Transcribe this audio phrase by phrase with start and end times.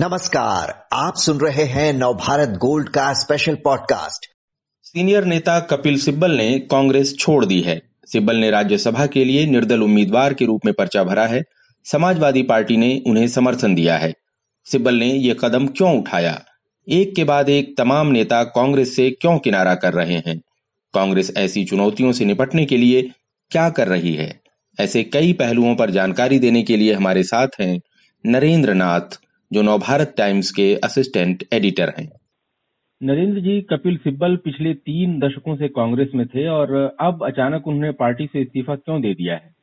[0.00, 4.26] नमस्कार, आप सुन रहे हैं नवभारत गोल्ड का स्पेशल पॉडकास्ट
[4.82, 9.82] सीनियर नेता कपिल सिब्बल ने कांग्रेस छोड़ दी है। सिब्बल ने राज्यसभा के लिए निर्दल
[9.82, 11.42] उम्मीदवार के रूप में पर्चा भरा है।
[11.84, 14.14] समाजवादी पार्टी ने उन्हें समर्थन दिया है।
[14.64, 16.44] सिब्बल ने यह कदम क्यों उठाया?
[16.88, 20.40] एक के बाद एक तमाम नेता कांग्रेस से क्यों किनारा कर रहे हैं?
[20.94, 23.10] कांग्रेस ऐसी चुनौतियों से निपटने के लिए
[23.50, 24.40] क्या कर रही है?
[24.80, 27.80] ऐसे कई पहलुओं पर जानकारी देने के लिए हमारे साथ हैं
[28.26, 29.20] नरेंद्र नाथ
[29.52, 32.08] जो नवभारत टाइम्स के असिस्टेंट एडिटर हैं।
[33.02, 37.90] नरेंद्र जी कपिल सिब्बल पिछले तीन दशकों से कांग्रेस में थे और अब अचानक उन्होंने
[37.90, 39.54] पार्टी से इस्तीफा क्यों दे दिया है?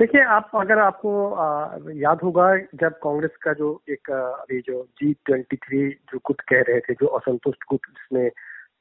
[0.00, 5.12] देखिए आप अगर आपको आ, याद होगा जब कांग्रेस का जो एक अभी जो जी
[5.12, 8.28] ट्वेंटी थ्री जो गुट कह रहे थे जो असंतुष्ट गुट जिसमें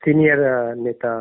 [0.06, 0.38] सीनियर
[0.76, 1.14] नेता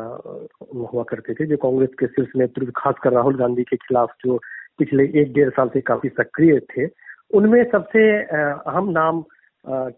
[0.75, 4.37] हुआ करते थे जो कांग्रेस के शीर्ष नेतृत्व खासकर राहुल गांधी के खिलाफ जो
[4.77, 7.05] पिछले एक डेढ़ साल से काफ़ी सक्रिय थे
[7.35, 9.23] उनमें सबसे अहम नाम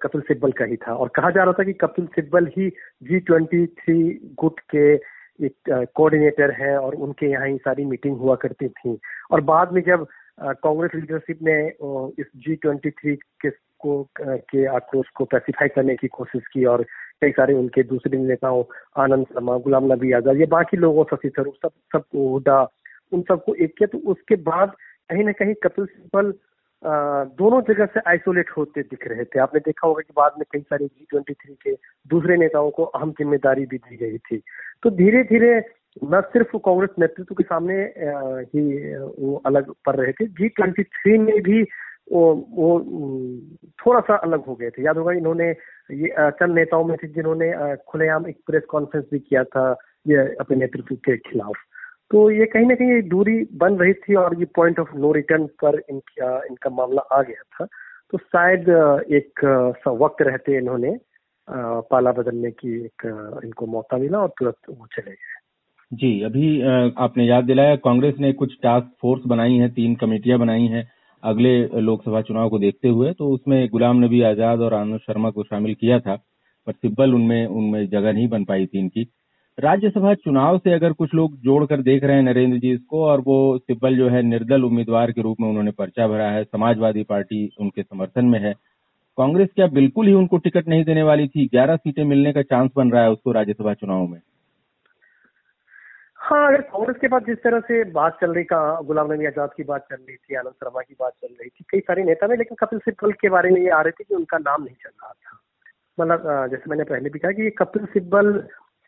[0.01, 2.69] कपिल सिब्बल का ही था। और कहा जा रहा था कि कपिल सिब्बल ही
[3.03, 3.97] जी ट्वेंटी थ्री
[4.39, 4.93] गुट के
[5.39, 8.97] एक कोऑर्डिनेटर है और उनके यहाँ ही सारी मीटिंग हुआ करती थी।
[9.31, 10.05] और बाद में जब
[10.63, 11.57] कांग्रेस लीडरशिप ने
[12.21, 13.49] इस जी ट्वेंटी थ्री के
[13.81, 16.83] को के आक्रोश को पैसिफाई करने की कोशिश की और
[17.21, 18.63] कई सारे उनके दूसरे नेताओं,
[19.03, 22.61] आनंद शर्मा, गुलाम नबी आज़ाद, ये बाकी लोगों, शशि थरूर, सब सब हुडा,
[23.11, 24.75] उन सबको एक किया। तो उसके बाद
[25.09, 26.33] कहीं ना कहीं कपिल सिब्बल
[26.83, 30.59] दोनों जगह से आइसोलेट होते दिख रहे थे। आपने देखा होगा कि बाद में कई
[30.61, 31.73] सारे जी ट्वेंटी थ्री के
[32.09, 34.41] दूसरे नेताओं को अहम ज़िम्मेदारी भी दी गई थी।
[34.83, 35.57] तो धीरे धीरे
[36.03, 37.75] न सिर्फ़ कांग्रेस नेतृत्व के सामने
[38.53, 41.61] ही वो अलग पड़ रहे थे। जी ट्वेंटी थ्री में भी
[42.11, 42.23] वो
[42.57, 42.67] वो
[43.79, 47.51] थोड़ा सा अलग हो गए थे। याद होगा इन्होंने ये चंद नेताओं में थे जिन्होंने
[47.87, 49.75] खुलेआम एक प्रेस कॉन्फ्रेंस भी किया था,
[50.07, 51.55] ये अपने नेतृत्व के खिलाफ।
[52.11, 55.45] तो ये कहीं ना कहीं दूरी बन रही थी और ये पॉइंट ऑफ़ नो रिटर्न
[55.63, 57.65] पर इनका इनका मामला आ गया था।
[58.13, 58.69] तो शायद
[59.13, 59.43] एक
[59.95, 60.95] वक्त रहते इन्होंने
[61.47, 63.05] पाला बदलने की एक
[63.43, 65.35] इनको मौका मिला और तुरंत वो चले गए।
[65.91, 66.61] जी, अभी
[66.99, 70.87] आपने याद दिलाया, कांग्रेस ने कुछ टास्क फोर्स बनाई है, तीन कमेटियाँ बनाई हैं,
[71.23, 75.43] अगले लोकसभा चुनाव को देखते हुए तो उसमें गुलाम नबी आज़ाद और आनंद शर्मा को
[75.43, 76.15] शामिल किया था,
[76.67, 79.07] पर सिब्बल उनमें उनमें जगह नहीं बन पाई थी इनकी।
[79.57, 83.57] राज्यसभा चुनाव से अगर कुछ लोग जोड़कर देख रहे हैं नरेंद्र जी इसको, और वो
[83.59, 87.83] सिब्बल जो है निर्दल उम्मीदवार के रूप में उन्होंने पर्चा भरा है, समाजवादी पार्टी उनके
[87.83, 88.53] समर्थन में है,
[89.17, 91.45] कांग्रेस क्या बिल्कुल ही उनको टिकट नहीं देने वाली थी?
[91.47, 94.19] ग्यारह सीटें मिलने का चांस बन रहा है उसको राज्यसभा चुनाव में।
[96.19, 99.49] हाँ अगर कांग्रेस के पास जिस तरह से बात चल रही का, गुलाम नबी आज़ाद
[99.57, 102.27] की बात चल रही थी, आनंद शर्मा की बात चल रही थी, कई सारे नेता
[102.27, 104.75] में लेकिन कपिल सिब्बल के बारे में ये आ रहे थे कि उनका नाम नहीं
[104.75, 105.39] चल रहा था।
[105.97, 108.33] मतलब जैसे मैंने पहले भी कहा कि कपिल सिब्बल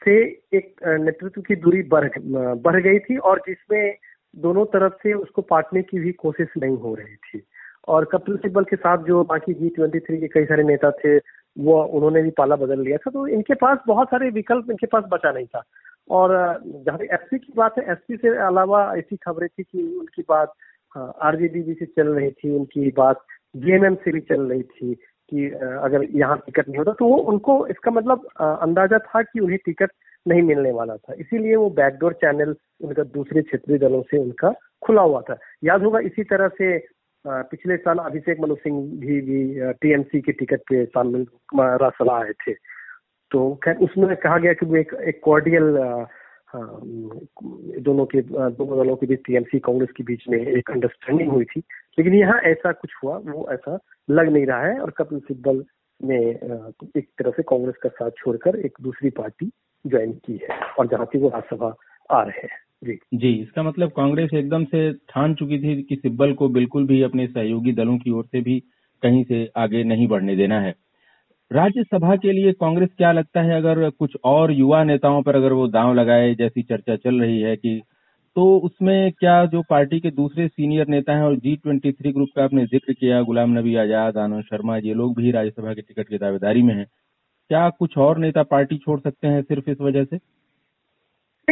[0.05, 0.23] से
[0.53, 2.09] एक नेतृत्व की दूरी बढ़
[2.55, 3.97] बढ़ गई थी और जिसमें
[4.35, 7.43] दोनों तरफ़ से उसको पाटने की भी कोशिश नहीं हो रही थी।
[7.87, 11.17] और कपिल सिब्बल के साथ जो बाकी जी ट्वेंटी थ्री के कई सारे नेता थे,
[11.57, 15.03] वो, उन्होंने भी पाला बदल लिया था। तो इनके पास बहुत सारे विकल्प इनके पास
[15.09, 15.63] बचा नहीं था।
[16.09, 20.53] और जहाँ एसपी की बात है, एसपी से अलावा ऐसी खबरें थी कि उनकी बात
[20.97, 23.21] आरजेडी से चल रही थी, उनकी बात
[23.55, 24.97] जीएमएम से भी चल रही थी।
[25.29, 25.47] कि
[25.83, 29.91] अगर यहाँ टिकट नहीं होता तो वो उनको इसका मतलब अंदाज़ा था कि उन्हें टिकट
[30.25, 34.53] नहीं मिलने वाला था। इसीलिए वो बैकडोर चैनल उनका दूसरे क्षेत्रीय दलों से उनका
[34.85, 36.77] खुला हुआ था। याद होगा इसी तरह से
[37.25, 41.25] पिछले साल अभिषेक मनु सिंह भी, भी टीएमसी के टिकट पे शामिल
[41.55, 42.53] राज्यसभा आए थे।
[43.31, 45.75] तो खैर उसमें कहा गया कि वो एक एक कॉर्डियल
[46.55, 51.59] दोनों के दोनों दलों के बीच टीएमसी कांग्रेस के बीच में एक अंडरस्टैंडिंग हुई थी।
[51.99, 53.79] लेकिन यहाँ ऐसा कुछ हुआ, वो ऐसा
[54.09, 55.63] लग नहीं रहा है और कपिल सिब्बल
[56.03, 56.17] ने
[56.97, 59.51] एक तरह से कांग्रेस का साथ छोड़कर एक दूसरी पार्टी
[59.87, 61.75] ज्वाइन की है और जहाँ से वो राज्यसभा
[62.11, 66.33] आ रहे हैं। जी। जी, इसका मतलब कांग्रेस एकदम से ठान चुकी थी कि सिब्बल
[66.33, 68.63] को बिल्कुल भी अपने सहयोगी दलों की ओर से भी
[69.03, 70.75] कहीं से आगे नहीं बढ़ने देना है।
[71.51, 73.55] राज्यसभा के लिए कांग्रेस क्या लगता है?
[73.57, 77.55] अगर कुछ और युवा नेताओं पर अगर वो दांव लगाए जैसी चर्चा चल रही है
[77.55, 77.81] कि
[78.35, 82.29] तो उसमें क्या जो पार्टी के दूसरे सीनियर नेता हैं और जी ट्वेंटी थ्री ग्रुप
[82.35, 86.07] का आपने ज़िक्र किया गुलाम नबी आज़ाद आनंद शर्मा ये लोग भी राज्यसभा के टिकट
[86.07, 86.85] की दावेदारी में हैं।
[87.49, 90.19] क्या कुछ और नेता पार्टी छोड़ सकते हैं सिर्फ़ इस वजह से?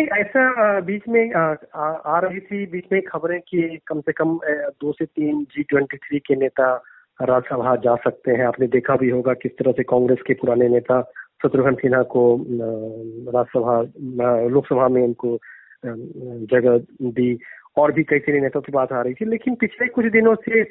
[0.01, 1.85] ऐसा बीच में आ, आ,
[2.15, 4.39] आ रही थी बीच में खबरें कि कम से कम
[4.81, 6.83] दो से तीन जी ट्वेंटी थ्री के नेता
[7.21, 11.01] राज्यसभा जा सकते हैं। आपने देखा भी होगा किस तरह से कांग्रेस के पुराने नेता
[11.43, 12.23] शत्रुघ्न सिन्हा को
[13.29, 13.81] राज्यसभा
[14.47, 15.37] लोकसभा में उनको
[16.53, 17.37] जगह दी।
[17.77, 20.63] और भी कई सारे नेताओं की बात आ रही थी। लेकिन पिछले कुछ दिनों से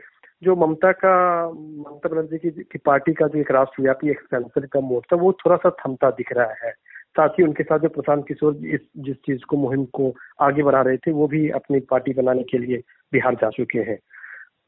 [0.42, 5.02] जो ममता का ममता बनर्जी की, की पार्टी का जो एक राष्ट्रव्यापी एक्सपेंशन का मोड
[5.12, 6.72] था वो थोड़ा सा थमता दिख रहा है।
[7.16, 10.80] साथ ही उनके साथ जो प्रशांत किशोर इस जिस चीज़ को मुहिम को आगे बढ़ा
[10.82, 12.82] रहे थे वो भी अपनी पार्टी बनाने के लिए
[13.12, 13.98] बिहार जा चुके हैं।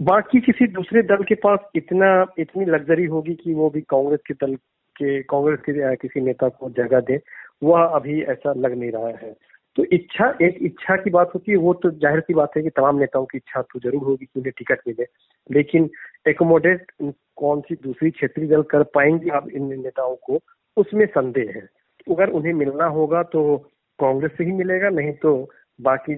[0.00, 4.34] बाकी किसी दूसरे दल के पास इतना, इतनी लग्जरी होगी कि वो भी कांग्रेस के
[4.34, 4.54] दल
[4.96, 7.20] के, कांग्रेस के किसी नेता को जगह दे,
[7.62, 9.34] वह अभी ऐसा लग नहीं रहा है।
[9.76, 12.70] तो इच्छा, एक इच्छा की बात होती है, वो तो ज़ाहिर सी बात है कि
[12.70, 15.06] तमाम नेताओं की इच्छा तो ज़रूर होगी कि उन्हें टिकट मिले,
[15.50, 15.90] लेकिन
[16.28, 16.90] एकोमोडेट
[17.36, 20.40] कौन सी दूसरी क्षेत्रीय दल कर पाएँगे आप इन नेताओं को,
[20.76, 21.68] उसमें संदेह है।
[22.06, 23.56] अगर उन्हें मिलना होगा तो
[23.98, 25.48] कांग्रेस से ही मिलेगा, नहीं तो
[25.80, 26.14] बाकी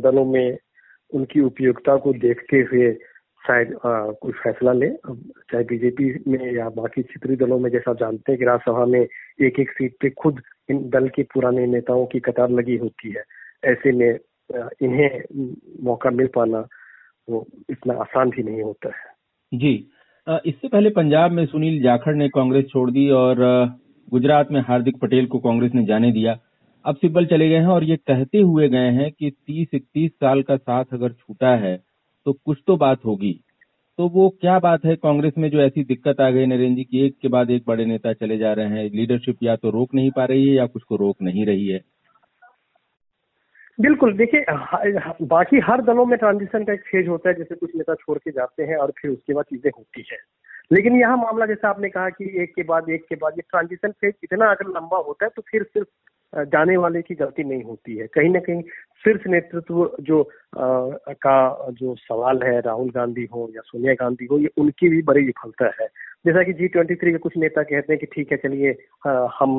[0.00, 0.58] दलों में
[1.10, 2.92] उनकी उपयोगिता को देखते हुए
[3.44, 8.38] शायद कोई फैसला ले। चाहे बीजेपी में या बाकी क्षेत्रीय दलों में, जैसा जानते हैं
[8.38, 10.40] कि राज्यसभा में एक एक सीट पे खुद
[10.70, 13.24] इन दल के पुराने नेताओं की कतार लगी होती है।
[13.64, 14.18] ऐसे में
[14.82, 15.20] इन्हें
[15.84, 16.66] मौका मिल पाना
[17.28, 19.12] वो इतना आसान भी नहीं होता है।
[19.52, 19.74] जी।
[20.46, 23.36] इससे पहले पंजाब में सुनील जाखड़ ने कांग्रेस छोड़ दी और
[24.08, 26.38] गुजरात में हार्दिक पटेल को कांग्रेस ने जाने दिया।
[26.84, 30.42] अब सिब्बल चले गए हैं और ये कहते हुए गए हैं कि तीस इकतीस साल
[30.42, 31.76] का साथ अगर छूटा है
[32.26, 33.40] तो कुछ तो बात होगी।
[33.98, 34.96] तो वो क्या बात है?
[34.96, 37.84] कांग्रेस में जो ऐसी दिक्कत आ गई नरेंद्र जी की, एक के बाद एक बड़े
[37.84, 40.82] नेता चले जा रहे हैं। लीडरशिप या तो रोक नहीं पा रही है या कुछ
[40.82, 41.80] को रोक नहीं रही है।
[43.80, 44.44] बिल्कुल, देखिए,
[45.26, 48.30] बाकी हर दलों में ट्रांजिशन का एक फ़ेज़ होता है, जैसे कुछ नेता छोड़ के
[48.30, 50.18] जाते हैं और फिर उसके बाद चीज़ें होती है।
[50.72, 53.90] लेकिन यहाँ मामला जैसा आपने कहा कि एक के बाद एक के बाद ये ट्रांजिशन
[53.90, 55.88] फ़ेज़ इतना अगर लंबा होता है तो फिर सिर्फ़
[56.36, 58.62] जाने वाले की गलती नहीं होती है। कहीं ना कहीं
[59.04, 60.22] शीर्ष नेतृत्व जो
[60.56, 65.02] आ, का जो सवाल है राहुल गांधी हो या सोनिया गांधी हो ये उनकी भी
[65.02, 65.88] बड़ी विफलता है।
[66.26, 68.70] जैसा कि जी ट्वेंटी थ्री के कुछ नेता कहते हैं कि ठीक है चलिए
[69.08, 69.56] हम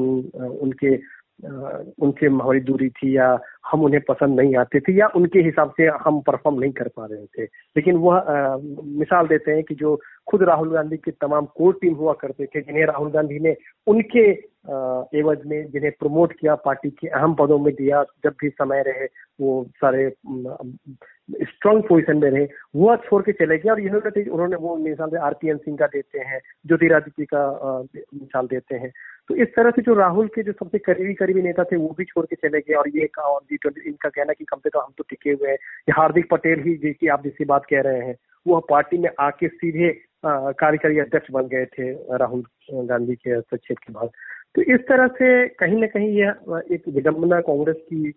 [0.62, 0.96] उनके
[1.44, 3.28] उनसे हमारी दूरी थी या
[3.72, 7.06] हम उन्हें पसंद नहीं आते थे या उनके हिसाब से हम परफॉर्म नहीं कर पा
[7.06, 8.24] रहे थे। लेकिन वह
[8.84, 12.62] मिसाल देते हैं कि जो खुद राहुल गांधी की तमाम कोर टीम हुआ करते थे,
[12.62, 13.56] जिन्हें राहुल गांधी ने
[13.88, 14.56] उनके
[15.20, 19.06] एवज में जिन्हें प्रमोट किया पार्टी के अहम पदों में दिया, जब भी समय रहे,
[19.42, 20.10] वो सारे
[21.42, 23.96] स्ट्रांग पोजीशन में रहे, वह छोड़ के चले गए। और यह
[24.31, 28.92] उन्होंने वो मिसाल आरपीएन सिंह का देते हैं, ज्योतिरादित्य का मिसाल देते हैं।
[29.30, 32.06] तो इस तरह से जो राहुल के जो सबसे करीबी करीबी नेता थे, वो भी
[32.06, 34.80] छोड़ के चले गए। और ये और जी ट्वेंटी इनका कहना कि कम से कम
[34.80, 38.16] हम तो टिके हुए हैं। हार्दिक पटेल ही जिसकी आप जिसकी बात कह रहे हैं,
[38.45, 39.89] वो पार्टी में आके सीधे
[40.25, 44.10] कार्यकारी अध्यक्ष बन गए थे राहुल गांधी के हस्तक्षेप के बाद।
[44.56, 48.13] तो इस तरह से कहीं ना कहीं यह एक विडम्बना कांग्रेस की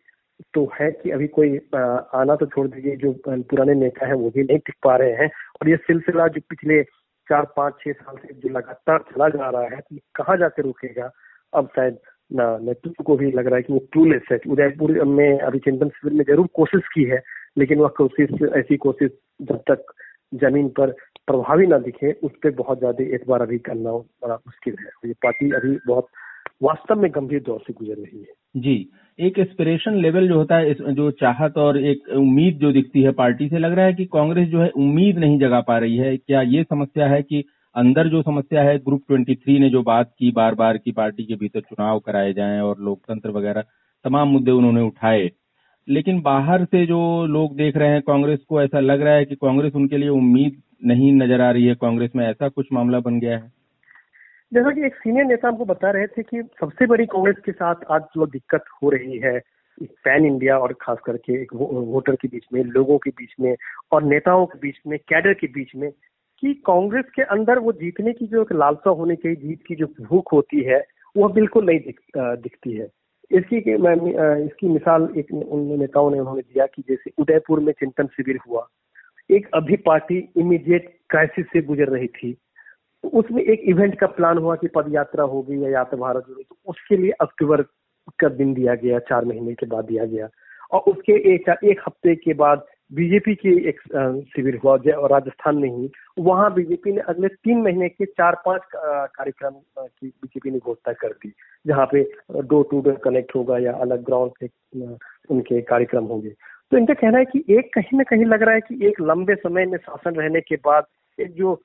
[0.55, 4.43] तो है कि अभी कोई आना तो छोड़ दीजिए, जो पुराने नेता है वो भी
[4.43, 5.31] नहीं टिक पा रहे हैं।
[5.61, 6.83] और ये सिलसिला जो पिछले
[7.31, 11.11] चार, पाँच, छह साल से जो लगातार चला जा रहा है तो कहाँ जाकर रुकेगा?
[11.53, 11.99] अब शायद
[12.31, 16.13] नेतृत्व को भी लग रहा है कि वो टूलेस है। उदयपुर में अभी चिंतन शिविर
[16.13, 17.23] ने ज़रूर कोशिश की है,
[17.59, 19.11] लेकिन वह कोशिश, ऐसी कोशिश
[19.43, 19.93] जब तक
[20.35, 20.91] ज़मीन पर
[21.27, 25.51] प्रभावी ना दिखे, उस पर बहुत ज़्यादा एतबार अभी करना बड़ा मुश्किल है। ये पार्टी
[25.53, 26.09] अभी बहुत
[26.63, 30.75] वास्तव में गंभीर दौर से गुजर रही है। जी, एक एस्पिरेशन लेवल जो होता है
[30.75, 34.49] जो चाहत और एक उम्मीद जो दिखती है पार्टी से, लग रहा है कि कांग्रेस
[34.49, 37.45] जो है उम्मीद नहीं जगा पा रही है। क्या ये समस्या है कि
[37.77, 41.35] अंदर जो समस्या है ग्रुप 23 ने जो बात की बार बार की पार्टी के
[41.35, 43.65] भीतर चुनाव कराए जाएँ और लोकतंत्र वगैरह
[44.05, 45.31] तमाम मुद्दे उन्होंने उठाए।
[45.89, 49.35] लेकिन बाहर से जो लोग देख रहे हैं कांग्रेस को, ऐसा लग रहा है कि
[49.35, 53.21] कांग्रेस उनके लिए उम्मीद नहीं नज़र आ रही है। कांग्रेस में ऐसा कुछ मामला बन
[53.21, 53.58] गया है।
[54.53, 57.75] जैसा कि एक सीनियर नेता हमको बता रहे थे कि सबसे बड़ी कांग्रेस के साथ
[57.91, 59.39] आज जो दिक्कत हो रही है
[60.05, 63.55] पैन इंडिया और खास करके एक वोटर के बीच में लोगों के बीच में
[63.93, 65.91] और नेताओं के बीच में कैडर के बीच में
[66.43, 69.87] कि कांग्रेस के अंदर वो जीतने की जो एक लालसा होनी चाहिए जीत की जो
[70.01, 70.83] भूख होती है
[71.17, 72.89] वो बिल्कुल नहीं दिख, दिखती है।
[73.31, 73.57] इसकी
[74.47, 78.67] इसकी मिसाल एक उन नेताओं ने उन्होंने दिया कि जैसे उदयपुर में चिंतन शिविर हुआ
[79.31, 82.37] एक अभी पार्टी इमीडिएट क्राइसिस से गुजर रही थी
[83.05, 86.43] तो उसमें एक इवेंट का प्लान हुआ कि पद यात्रा होगी या यात्रा भारत होगी
[86.43, 87.63] तो उसके लिए अक्टूबर
[88.21, 90.29] का दिन दिया गया, चार महीने के बाद दिया गया।
[90.73, 93.81] और उसके एक एक हफ़्ते के बाद बीजेपी की एक
[94.29, 98.63] शिविर हुआ और राजस्थान में ही। वहाँ बीजेपी ने अगले तीन महीने के चार, पाँच
[98.75, 101.33] कार्यक्रम की बीजेपी ने घोषणा कर दी,
[101.65, 102.03] जहाँ पे
[102.33, 104.49] डोर टू डोर कनेक्ट होगा या अलग ग्राउंड पे
[105.31, 106.31] उनके कार्यक्रम होंगे।
[106.73, 109.35] तो इनका कहना है कि एक कहीं ना कहीं लग रहा है कि एक लंबे
[109.37, 110.85] समय में शासन रहने के बाद,
[111.19, 111.61] एक जो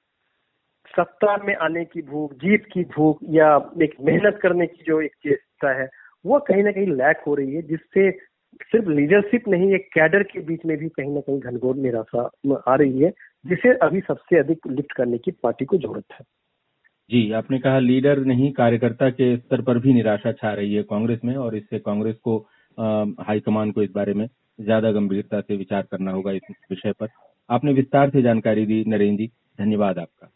[0.87, 5.11] सत्ता में आने की भूख, जीत की भूख या एक मेहनत करने की जो एक
[5.23, 5.89] चेष्टा है,
[6.25, 8.11] वो कहीं ना कहीं लैक हो रही है, जिससे
[8.63, 12.29] सिर्फ़ लीडरशिप नहीं, एक कैडर के बीच में भी कहीं ना कहीं घनघोर निराशा
[12.67, 13.09] आ रही है,
[13.45, 16.25] जिसे अभी सबसे अधिक लिफ्ट करने की पार्टी को ज़रूरत है।
[17.09, 21.19] जी, आपने कहा लीडर नहीं, कार्यकर्ता के स्तर पर भी निराशा छा रही है कांग्रेस
[21.25, 22.37] में, और इससे कांग्रेस को
[23.23, 24.27] हाईकमान को इस बारे में
[24.59, 27.07] ज़्यादा गंभीरता से विचार करना होगा इस विषय पर।
[27.49, 29.27] आपने विस्तार से जानकारी दी, नरेंद्र जी,
[29.59, 30.31] धन्यवाद आपका।